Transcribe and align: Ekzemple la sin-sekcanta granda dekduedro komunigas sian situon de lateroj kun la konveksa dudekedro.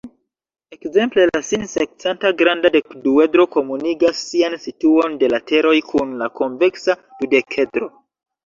Ekzemple 0.75 1.25
la 1.31 1.41
sin-sekcanta 1.49 2.31
granda 2.39 2.71
dekduedro 2.77 3.47
komunigas 3.57 4.25
sian 4.31 4.57
situon 4.67 5.21
de 5.23 5.31
lateroj 5.37 5.77
kun 5.93 6.19
la 6.25 6.31
konveksa 6.43 6.97
dudekedro. 7.23 7.95